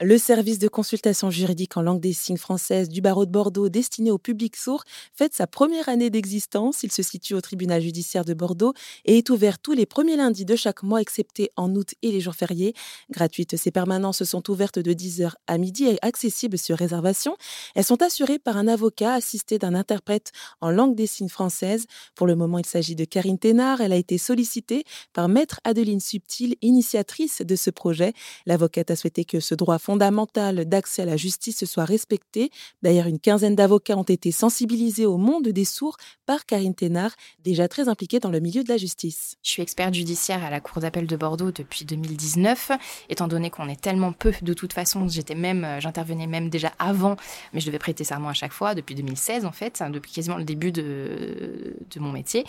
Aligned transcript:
Le 0.00 0.16
service 0.16 0.60
de 0.60 0.68
consultation 0.68 1.28
juridique 1.28 1.76
en 1.76 1.82
langue 1.82 1.98
des 1.98 2.12
signes 2.12 2.36
française 2.36 2.88
du 2.88 3.00
barreau 3.00 3.26
de 3.26 3.32
Bordeaux 3.32 3.68
destiné 3.68 4.12
au 4.12 4.18
public 4.18 4.54
sourd 4.54 4.84
fête 5.12 5.34
sa 5.34 5.48
première 5.48 5.88
année 5.88 6.08
d'existence. 6.08 6.84
Il 6.84 6.92
se 6.92 7.02
situe 7.02 7.34
au 7.34 7.40
tribunal 7.40 7.82
judiciaire 7.82 8.24
de 8.24 8.32
Bordeaux 8.32 8.74
et 9.06 9.18
est 9.18 9.28
ouvert 9.28 9.58
tous 9.58 9.72
les 9.72 9.86
premiers 9.86 10.14
lundis 10.14 10.44
de 10.44 10.54
chaque 10.54 10.84
mois, 10.84 11.00
excepté 11.00 11.50
en 11.56 11.74
août 11.74 11.94
et 12.02 12.12
les 12.12 12.20
jours 12.20 12.36
fériés. 12.36 12.74
Gratuites, 13.10 13.56
ces 13.56 13.72
permanences 13.72 14.22
sont 14.22 14.48
ouvertes 14.48 14.78
de 14.78 14.92
10h 14.92 15.32
à 15.48 15.58
midi 15.58 15.86
et 15.86 15.98
accessibles 16.00 16.58
sur 16.58 16.78
réservation. 16.78 17.36
Elles 17.74 17.82
sont 17.82 18.00
assurées 18.00 18.38
par 18.38 18.56
un 18.56 18.68
avocat 18.68 19.14
assisté 19.14 19.58
d'un 19.58 19.74
interprète 19.74 20.30
en 20.60 20.70
langue 20.70 20.94
des 20.94 21.08
signes 21.08 21.28
française. 21.28 21.86
Pour 22.14 22.28
le 22.28 22.36
moment, 22.36 22.60
il 22.60 22.66
s'agit 22.66 22.94
de 22.94 23.04
Karine 23.04 23.40
Thénard. 23.40 23.80
Elle 23.80 23.92
a 23.92 23.96
été 23.96 24.16
sollicitée 24.16 24.84
par 25.12 25.28
Maître 25.28 25.58
Adeline 25.64 25.98
Subtil, 25.98 26.54
initiatrice 26.62 27.42
de 27.42 27.56
ce 27.56 27.70
projet. 27.70 28.12
L'avocate 28.46 28.92
a 28.92 28.96
souhaité 28.96 29.24
que 29.24 29.40
ce 29.40 29.56
droit 29.56 29.80
fondamentale 29.88 30.66
d'accès 30.66 31.00
à 31.00 31.04
la 31.06 31.16
justice 31.16 31.64
soit 31.64 31.86
respectée. 31.86 32.50
D'ailleurs, 32.82 33.06
une 33.06 33.18
quinzaine 33.18 33.56
d'avocats 33.56 33.96
ont 33.96 34.02
été 34.02 34.32
sensibilisés 34.32 35.06
au 35.06 35.16
monde 35.16 35.48
des 35.48 35.64
sourds 35.64 35.96
par 36.26 36.44
Karine 36.44 36.74
Thénard, 36.74 37.12
déjà 37.42 37.68
très 37.68 37.88
impliquée 37.88 38.20
dans 38.20 38.28
le 38.28 38.38
milieu 38.38 38.62
de 38.62 38.68
la 38.68 38.76
justice. 38.76 39.36
Je 39.42 39.50
suis 39.50 39.62
experte 39.62 39.94
judiciaire 39.94 40.44
à 40.44 40.50
la 40.50 40.60
Cour 40.60 40.82
d'appel 40.82 41.06
de 41.06 41.16
Bordeaux 41.16 41.52
depuis 41.52 41.86
2019, 41.86 42.72
étant 43.08 43.28
donné 43.28 43.48
qu'on 43.48 43.66
est 43.66 43.80
tellement 43.80 44.12
peu 44.12 44.34
de 44.42 44.52
toute 44.52 44.74
façon, 44.74 45.08
j'étais 45.08 45.34
même, 45.34 45.64
euh, 45.64 45.80
j'intervenais 45.80 46.26
même 46.26 46.50
déjà 46.50 46.70
avant, 46.78 47.16
mais 47.54 47.60
je 47.60 47.66
devais 47.66 47.78
prêter 47.78 48.04
serment 48.04 48.28
à 48.28 48.34
chaque 48.34 48.52
fois, 48.52 48.74
depuis 48.74 48.94
2016 48.94 49.46
en 49.46 49.52
fait, 49.52 49.80
hein, 49.80 49.88
depuis 49.88 50.12
quasiment 50.12 50.36
le 50.36 50.44
début 50.44 50.70
de, 50.70 51.78
mon 51.96 52.12
métier. 52.12 52.44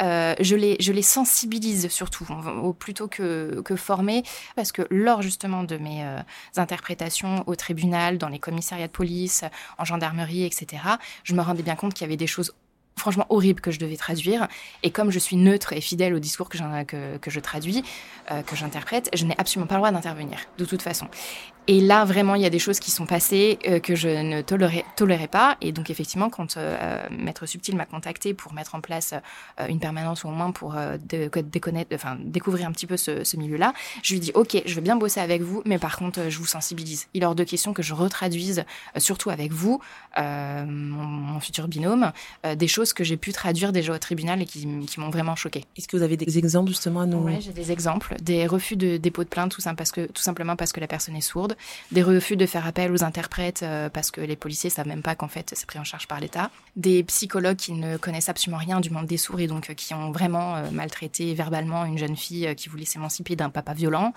Euh, 0.00 0.34
je, 0.40 0.56
les, 0.56 1.02
sensibilise 1.02 1.88
surtout, 1.88 2.26
plutôt 2.78 3.08
que, 3.08 3.60
que 3.62 3.76
former, 3.76 4.22
parce 4.56 4.72
que 4.72 4.86
lors 4.88 5.20
justement 5.20 5.64
de 5.64 5.76
mes 5.76 6.02
euh, 6.02 6.20
interprétations 6.78 7.42
au 7.46 7.56
tribunal, 7.56 8.18
dans 8.18 8.28
les 8.28 8.38
commissariats 8.38 8.86
de 8.86 8.92
police, 8.92 9.44
en 9.78 9.84
gendarmerie, 9.84 10.44
etc., 10.44 10.66
je 11.24 11.34
me 11.34 11.42
rendais 11.42 11.64
bien 11.64 11.74
compte 11.74 11.92
qu'il 11.92 12.02
y 12.02 12.08
avait 12.08 12.16
des 12.16 12.28
choses 12.28 12.54
franchement 12.96 13.26
horribles 13.28 13.60
que 13.60 13.70
je 13.70 13.78
devais 13.78 13.96
traduire. 13.96 14.48
Et 14.82 14.90
comme 14.90 15.10
je 15.10 15.18
suis 15.18 15.36
neutre 15.36 15.72
et 15.72 15.80
fidèle 15.80 16.14
au 16.14 16.18
discours 16.18 16.48
que, 16.48 16.58
je 16.58 17.40
traduis, 17.40 17.84
euh, 18.30 18.42
que 18.42 18.56
j'interprète, 18.56 19.10
je 19.14 19.24
n'ai 19.24 19.34
absolument 19.38 19.66
pas 19.66 19.74
le 19.74 19.80
droit 19.80 19.92
d'intervenir, 19.92 20.38
de 20.56 20.64
toute 20.64 20.82
façon. 20.82 21.08
Et 21.70 21.82
là, 21.82 22.06
vraiment, 22.06 22.34
il 22.34 22.40
y 22.40 22.46
a 22.46 22.50
des 22.50 22.58
choses 22.58 22.80
qui 22.80 22.90
sont 22.90 23.04
passées 23.04 23.58
euh, 23.66 23.78
que 23.78 23.94
je 23.94 24.08
ne 24.08 24.40
tolérais, 24.40 24.86
tolérais, 24.96 25.28
pas. 25.28 25.58
Et 25.60 25.70
donc, 25.70 25.90
effectivement, 25.90 26.30
quand 26.30 26.56
euh, 26.56 27.06
Maître 27.10 27.44
Subtil 27.44 27.76
m'a 27.76 27.84
contacté 27.84 28.32
pour 28.32 28.54
mettre 28.54 28.74
en 28.74 28.80
place 28.80 29.12
euh, 29.60 29.66
une 29.68 29.78
permanence 29.78 30.24
ou 30.24 30.28
au 30.28 30.30
moins 30.30 30.50
pour 30.50 30.76
enfin, 30.76 32.16
découvrir 32.24 32.66
un 32.66 32.72
petit 32.72 32.86
peu 32.86 32.96
ce, 32.96 33.22
ce 33.22 33.36
milieu-là, 33.36 33.74
je 34.02 34.14
lui 34.14 34.20
dis 34.20 34.32
Ok, 34.34 34.62
je 34.64 34.74
veux 34.74 34.80
bien 34.80 34.96
bosser 34.96 35.20
avec 35.20 35.42
vous, 35.42 35.60
mais 35.66 35.78
par 35.78 35.98
contre, 35.98 36.30
je 36.30 36.38
vous 36.38 36.46
sensibilise. 36.46 37.06
Il 37.12 37.22
est 37.22 37.26
hors 37.26 37.34
de 37.34 37.44
question 37.44 37.74
que 37.74 37.82
je 37.82 37.92
retraduise, 37.92 38.64
surtout 38.96 39.28
avec 39.28 39.52
vous, 39.52 39.82
mon, 40.16 40.64
mon, 40.64 41.40
futur 41.40 41.68
binôme, 41.68 42.12
des 42.56 42.68
choses 42.68 42.94
que 42.94 43.04
j'ai 43.04 43.18
pu 43.18 43.32
traduire 43.32 43.72
déjà 43.72 43.92
au 43.92 43.98
tribunal 43.98 44.40
et 44.40 44.46
qui, 44.46 44.66
qui 44.86 45.00
m'ont 45.00 45.10
vraiment 45.10 45.36
choqué. 45.36 45.66
Est-ce 45.76 45.86
que 45.86 45.98
vous 45.98 46.02
avez 46.02 46.16
des 46.16 46.38
exemples 46.38 46.70
justement 46.70 47.02
à 47.02 47.06
nous 47.06 47.18
Oui, 47.18 47.40
j'ai 47.40 47.52
des 47.52 47.72
exemples. 47.72 48.16
Des 48.22 48.46
refus 48.46 48.76
de 48.76 48.96
dépôt 48.96 49.22
de 49.22 49.28
plainte, 49.28 49.52
tout, 49.52 49.60
ça, 49.60 49.74
parce 49.74 49.92
que, 49.92 50.06
tout 50.06 50.22
simplement 50.22 50.56
parce 50.56 50.72
que 50.72 50.80
la 50.80 50.86
personne 50.86 51.14
est 51.14 51.20
sourde 51.20 51.56
des 51.92 52.02
refus 52.02 52.36
de 52.36 52.46
faire 52.46 52.66
appel 52.66 52.92
aux 52.92 53.04
interprètes 53.04 53.62
euh, 53.62 53.88
parce 53.88 54.10
que 54.10 54.20
les 54.20 54.36
policiers 54.36 54.70
savent 54.70 54.86
même 54.86 55.02
pas 55.02 55.14
qu'en 55.14 55.28
fait 55.28 55.52
c'est 55.54 55.66
pris 55.66 55.78
en 55.78 55.84
charge 55.84 56.06
par 56.06 56.20
l'État, 56.20 56.50
des 56.76 57.02
psychologues 57.04 57.56
qui 57.56 57.72
ne 57.72 57.96
connaissent 57.96 58.28
absolument 58.28 58.58
rien 58.58 58.80
du 58.80 58.90
monde 58.90 59.06
des 59.06 59.16
sourds 59.16 59.40
et 59.40 59.46
donc 59.46 59.70
euh, 59.70 59.74
qui 59.74 59.94
ont 59.94 60.10
vraiment 60.10 60.56
euh, 60.56 60.70
maltraité 60.70 61.34
verbalement 61.34 61.84
une 61.84 61.98
jeune 61.98 62.16
fille 62.16 62.54
qui 62.56 62.68
voulait 62.68 62.84
s'émanciper 62.84 63.36
d'un 63.36 63.50
papa 63.50 63.74
violent, 63.74 64.12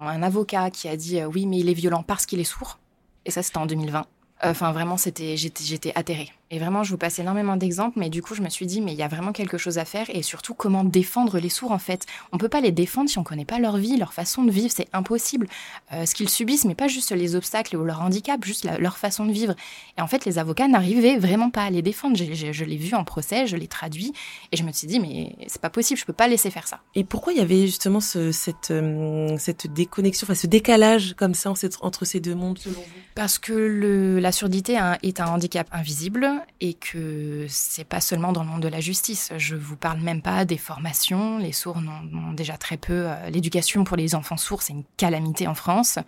un 0.00 0.22
avocat 0.22 0.70
qui 0.70 0.88
a 0.88 0.96
dit 0.96 1.22
oui 1.24 1.46
mais 1.46 1.58
il 1.58 1.68
est 1.68 1.74
violent 1.74 2.02
parce 2.02 2.26
qu'il 2.26 2.40
est 2.40 2.44
sourd 2.44 2.78
et 3.24 3.30
ça 3.30 3.42
c'était 3.42 3.58
en 3.58 3.66
2020. 3.66 4.06
Enfin 4.42 4.72
vraiment 4.72 4.96
c'était 4.96 5.36
j'étais 5.36 5.64
j'étais 5.64 5.92
atterrée. 5.94 6.32
Et 6.52 6.58
vraiment, 6.58 6.82
je 6.82 6.90
vous 6.90 6.98
passe 6.98 7.20
énormément 7.20 7.56
d'exemples, 7.56 8.00
mais 8.00 8.10
du 8.10 8.22
coup, 8.22 8.34
je 8.34 8.42
me 8.42 8.48
suis 8.48 8.66
dit, 8.66 8.80
mais 8.80 8.92
il 8.92 8.98
y 8.98 9.04
a 9.04 9.08
vraiment 9.08 9.30
quelque 9.30 9.56
chose 9.56 9.78
à 9.78 9.84
faire 9.84 10.06
et 10.08 10.22
surtout 10.22 10.52
comment 10.52 10.82
défendre 10.82 11.38
les 11.38 11.48
sourds 11.48 11.70
en 11.70 11.78
fait. 11.78 12.06
On 12.32 12.38
peut 12.38 12.48
pas 12.48 12.60
les 12.60 12.72
défendre 12.72 13.08
si 13.08 13.20
on 13.20 13.22
connaît 13.22 13.44
pas 13.44 13.60
leur 13.60 13.76
vie, 13.76 13.96
leur 13.96 14.12
façon 14.12 14.42
de 14.42 14.50
vivre, 14.50 14.72
c'est 14.74 14.88
impossible. 14.92 15.46
Euh, 15.92 16.06
ce 16.06 16.14
qu'ils 16.14 16.28
subissent, 16.28 16.64
mais 16.64 16.74
pas 16.74 16.88
juste 16.88 17.12
les 17.12 17.36
obstacles 17.36 17.76
ou 17.76 17.84
leur 17.84 18.02
handicap, 18.02 18.44
juste 18.44 18.66
leur 18.80 18.98
façon 18.98 19.26
de 19.26 19.32
vivre. 19.32 19.54
Et 19.96 20.02
en 20.02 20.08
fait, 20.08 20.24
les 20.24 20.38
avocats 20.38 20.66
n'arrivaient 20.66 21.18
vraiment 21.18 21.50
pas 21.50 21.62
à 21.62 21.70
les 21.70 21.82
défendre. 21.82 22.16
Je, 22.16 22.52
je, 22.52 22.64
l'ai 22.64 22.76
vu 22.76 22.96
en 22.96 23.04
procès, 23.04 23.46
je 23.46 23.56
l'ai 23.56 23.68
traduit 23.68 24.12
et 24.50 24.56
je 24.56 24.64
me 24.64 24.72
suis 24.72 24.88
dit, 24.88 24.98
mais 24.98 25.36
c'est 25.46 25.60
pas 25.60 25.70
possible, 25.70 26.00
je 26.00 26.04
peux 26.04 26.12
pas 26.12 26.26
laisser 26.26 26.50
faire 26.50 26.66
ça. 26.66 26.80
Et 26.96 27.04
pourquoi 27.04 27.32
il 27.32 27.38
y 27.38 27.42
avait 27.42 27.66
justement 27.66 28.00
ce, 28.00 28.32
cette, 28.32 28.72
euh, 28.72 29.36
cette 29.38 29.72
déconnexion, 29.72 30.24
enfin 30.24 30.34
ce 30.34 30.48
décalage 30.48 31.14
comme 31.16 31.34
ça 31.34 31.52
entre 31.80 32.04
ces 32.04 32.18
deux 32.18 32.34
mondes 32.34 32.58
selon 32.58 32.74
vous? 32.74 32.84
Parce 33.14 33.38
que 33.38 33.52
le, 33.52 34.18
la 34.18 34.32
surdité 34.32 34.78
est 35.02 35.20
un 35.20 35.26
handicap 35.26 35.68
invisible 35.72 36.39
et 36.60 36.74
que 36.74 37.46
c'est 37.48 37.84
pas 37.84 38.00
seulement 38.00 38.32
dans 38.32 38.42
le 38.42 38.48
monde 38.48 38.62
de 38.62 38.68
la 38.68 38.80
justice. 38.80 39.32
Je 39.36 39.56
vous 39.56 39.76
parle 39.76 40.00
même 40.00 40.22
pas 40.22 40.44
des 40.44 40.56
formations. 40.56 41.38
Les 41.38 41.52
sourds 41.52 41.80
n'ont 41.80 42.32
déjà 42.32 42.56
très 42.56 42.76
peu. 42.76 43.04
Euh, 43.06 43.30
l'éducation 43.30 43.84
pour 43.84 43.96
les 43.96 44.14
enfants 44.14 44.36
sourds, 44.36 44.62
c'est 44.62 44.72
une 44.72 44.84
calamité 44.96 45.46
en 45.46 45.54
France. 45.54 45.98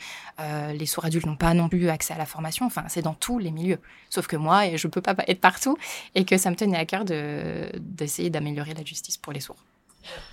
Euh, 0.40 0.72
les 0.72 0.86
sourds 0.86 1.04
adultes 1.04 1.26
n'ont 1.26 1.36
pas 1.36 1.54
non 1.54 1.68
plus 1.68 1.88
accès 1.88 2.14
à 2.14 2.18
la 2.18 2.26
formation. 2.26 2.66
Enfin, 2.66 2.84
c'est 2.88 3.02
dans 3.02 3.14
tous 3.14 3.38
les 3.38 3.50
milieux. 3.50 3.78
Sauf 4.10 4.26
que 4.26 4.36
moi, 4.36 4.76
je 4.76 4.88
peux 4.88 5.00
pas 5.00 5.14
être 5.26 5.40
partout, 5.40 5.76
et 6.14 6.24
que 6.24 6.36
ça 6.36 6.50
me 6.50 6.56
tenait 6.56 6.78
à 6.78 6.84
cœur 6.84 7.04
d'essayer 7.04 8.30
d'améliorer 8.30 8.74
la 8.74 8.84
justice 8.84 9.16
pour 9.16 9.32
les 9.32 9.40
sourds. 9.40 9.64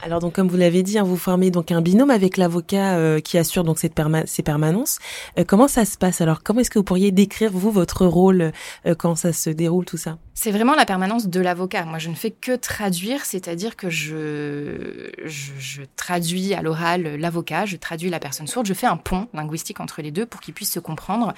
Alors 0.02 0.19
donc 0.19 0.34
comme 0.34 0.47
vous 0.47 0.57
l'avez 0.57 0.84
dit, 0.84 0.97
hein, 0.97 1.03
vous 1.03 1.18
formez 1.18 1.52
donc 1.52 1.72
un 1.72 1.81
binôme 1.81 2.09
avec 2.09 2.38
l'avocat 2.38 2.97
euh, 2.97 3.19
qui 3.19 3.38
assure 3.38 3.63
donc 3.63 3.80
cette 3.80 4.00
ces 4.25 4.44
permanences. 4.44 5.00
Euh, 5.38 5.44
comment 5.46 5.68
ça 5.68 5.85
se 5.85 5.97
passe? 5.97 6.22
Alors 6.22 6.44
comment 6.44 6.62
est-ce 6.62 6.69
que 6.69 6.80
vous 6.80 6.84
pourriez 6.84 7.12
décrire 7.12 7.52
vous 7.52 7.72
votre 7.72 8.06
rôle? 8.06 8.52
Euh, 8.85 8.96
quand 8.96 9.16
ça 9.16 9.34
se 9.34 9.50
déroule 9.50 9.85
tout 9.85 9.97
ça? 9.97 10.18
C'est 10.41 10.51
vraiment 10.51 10.73
la 10.73 10.85
permanence 10.85 11.27
de 11.27 11.41
l'avocat. 11.41 11.83
Moi 11.83 12.00
je 12.00 12.09
ne 12.09 12.16
fais 12.16 12.31
que 12.31 12.55
traduire, 12.55 13.25
c'est-à-dire 13.25 13.75
que 13.75 13.89
je, 13.89 15.11
je, 15.25 15.81
traduis 15.97 16.53
à 16.53 16.61
l'oral 16.61 17.17
l'avocat, 17.17 17.66
je 17.66 17.75
traduis 17.75 18.09
la 18.09 18.22
personne 18.22 18.47
sourde, 18.47 18.66
je 18.66 18.73
fais 18.73 18.88
un 18.88 18.95
pont 18.95 19.27
linguistique 19.33 19.81
entre 19.81 20.01
les 20.01 20.11
deux 20.11 20.25
pour 20.25 20.39
qu'ils 20.39 20.53
puissent 20.53 20.72
se 20.72 20.79
comprendre 20.79 21.33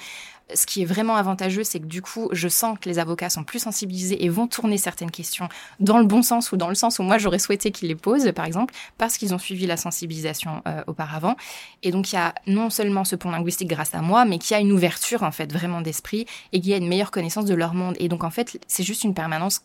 ce 0.54 0.66
qui 0.66 0.82
est 0.82 0.84
vraiment 0.84 1.16
avantageux, 1.16 1.64
c'est 1.64 1.80
que 1.80 1.86
du 1.86 2.02
coup, 2.02 2.28
je 2.32 2.48
sens 2.48 2.78
que 2.78 2.88
les 2.88 2.98
avocats 2.98 3.30
sont 3.30 3.44
plus 3.44 3.58
sensibilisés 3.58 4.24
et 4.24 4.28
vont 4.28 4.46
tourner 4.46 4.78
certaines 4.78 5.10
questions 5.10 5.48
dans 5.80 5.98
le 5.98 6.04
bon 6.04 6.22
sens 6.22 6.52
ou 6.52 6.56
dans 6.56 6.68
le 6.68 6.74
sens 6.74 6.98
où 6.98 7.02
moi 7.02 7.18
j'aurais 7.18 7.38
souhaité 7.38 7.70
qu'ils 7.70 7.88
les 7.88 7.94
posent, 7.94 8.30
par 8.32 8.44
exemple, 8.44 8.74
parce 8.98 9.18
qu'ils 9.18 9.34
ont 9.34 9.38
suivi 9.38 9.66
la 9.66 9.76
sensibilisation 9.76 10.62
euh, 10.66 10.82
auparavant. 10.86 11.36
Et 11.82 11.90
donc 11.90 12.12
il 12.12 12.16
y 12.16 12.18
a 12.18 12.34
non 12.46 12.70
seulement 12.70 13.04
ce 13.04 13.16
pont 13.16 13.30
linguistique 13.30 13.68
grâce 13.68 13.94
à 13.94 14.00
moi, 14.00 14.24
mais 14.24 14.38
qu'il 14.38 14.54
y 14.54 14.58
a 14.58 14.60
une 14.60 14.72
ouverture 14.72 15.22
en 15.22 15.32
fait 15.32 15.52
vraiment 15.52 15.80
d'esprit 15.80 16.26
et 16.52 16.60
qu'il 16.60 16.70
y 16.70 16.74
a 16.74 16.78
une 16.78 16.88
meilleure 16.88 17.10
connaissance 17.10 17.44
de 17.44 17.54
leur 17.54 17.74
monde. 17.74 17.96
Et 17.98 18.08
donc 18.08 18.24
en 18.24 18.30
fait, 18.30 18.58
c'est 18.66 18.82
une 18.92 19.14
permanence 19.14 19.62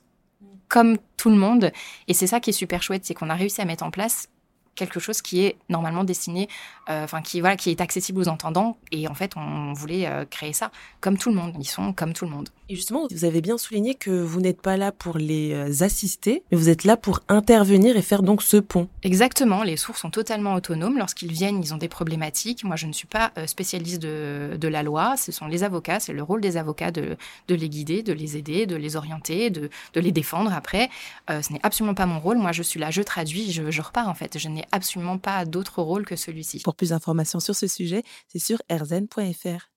comme 0.68 0.98
tout 1.16 1.30
le 1.30 1.38
monde. 1.38 1.72
Et 2.08 2.14
c'est 2.14 2.28
ça 2.28 2.40
qui 2.40 2.50
est 2.50 2.54
super 2.54 2.84
chouette, 2.84 3.06
c'est 3.06 3.14
qu'on 3.14 3.30
a 3.30 3.36
réussi 3.36 3.62
à 3.62 3.66
mettre 3.66 3.84
en 3.84 3.92
place 3.92 4.30
quelque 4.76 5.00
chose 5.00 5.22
qui 5.22 5.44
est 5.44 5.58
normalement 5.70 6.04
destiné, 6.04 6.48
euh, 6.90 7.04
enfin 7.04 7.22
qui 7.22 7.40
voilà, 7.42 7.58
qui 7.58 7.72
est 7.72 7.82
accessible 7.82 8.22
aux 8.22 8.28
entendants. 8.30 8.78
Et 8.92 9.08
en 9.08 9.14
fait, 9.14 9.36
on 9.36 9.74
voulait 9.74 10.08
euh, 10.08 10.24
créer 10.26 10.54
ça 10.54 10.72
comme 11.02 11.18
tout 11.18 11.30
le 11.30 11.36
monde. 11.36 11.56
Ils 11.60 11.66
sont 11.66 11.92
comme 11.94 12.14
tout 12.14 12.26
le 12.26 12.32
monde. 12.32 12.50
Et 12.70 12.76
justement, 12.76 13.08
vous 13.10 13.24
avez 13.24 13.40
bien 13.42 13.58
souligné 13.58 13.96
que 13.96 14.12
vous 14.12 14.42
n'êtes 14.42 14.62
pas 14.62 14.76
là 14.76 14.92
pour 14.92 15.18
les 15.18 15.54
euh, 15.54 15.84
assister, 15.86 16.44
mais 16.52 16.58
vous 16.58 16.68
êtes 16.68 16.84
là 16.84 16.98
pour 16.98 17.22
intervenir 17.30 17.96
et 17.96 18.02
faire 18.02 18.24
donc 18.24 18.42
ce 18.42 18.58
pont. 18.58 18.90
Exactement, 19.04 19.64
les 19.64 19.78
sourds 19.78 19.98
sont 19.98 20.10
totalement 20.10 20.54
autonomes. 20.54 20.98
Lorsqu'ils 20.98 21.32
viennent, 21.32 21.64
ils 21.64 21.74
ont 21.74 21.78
des 21.78 21.88
problématiques. 21.88 22.66
Moi, 22.66 22.76
je 22.76 22.88
ne 22.88 22.92
suis 22.92 23.08
pas 23.08 23.32
euh, 23.38 23.48
spécialiste 23.48 24.02
de, 24.02 24.58
de 24.60 24.68
la 24.68 24.84
loi, 24.84 25.16
ce 25.16 25.32
sont 25.32 25.48
les 25.48 25.64
avocats, 25.64 26.02
c'est 26.02 26.12
le 26.12 26.24
rôle 26.24 26.42
des 26.42 26.58
avocats 26.58 26.92
de, 26.92 27.16
de 27.48 27.56
les 27.56 27.70
guider, 27.70 28.04
de 28.04 28.12
les 28.12 28.36
aider, 28.36 28.66
de 28.66 28.76
les 28.76 28.98
orienter, 28.98 29.50
de, 29.50 29.70
de 29.94 30.00
les 30.02 30.12
défendre 30.12 30.52
après. 30.54 30.90
Euh, 31.30 31.42
ce 31.42 31.54
n'est 31.54 31.62
absolument 31.64 31.96
pas 31.96 32.06
mon 32.06 32.20
rôle. 32.20 32.38
Moi, 32.38 32.52
je 32.52 32.64
suis 32.64 32.80
là, 32.82 32.92
je 32.92 33.02
traduis, 33.02 33.54
je, 33.54 33.72
je 33.72 33.82
repars 33.82 34.10
en 34.10 34.14
fait. 34.14 34.38
Je 34.38 34.50
n'ai 34.50 34.66
absolument 34.74 35.18
pas 35.18 35.46
d'autre 35.46 35.82
rôle 35.82 36.06
que 36.06 36.18
celui-ci. 36.18 36.60
Pour 36.64 36.76
plus 36.76 36.90
d'informations 36.90 37.40
sur 37.40 37.56
ce 37.56 37.68
sujet, 37.68 38.04
c'est 38.28 38.40
sur 38.40 38.62
erzen.fr. 38.68 39.70